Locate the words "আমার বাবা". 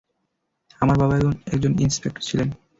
0.81-1.15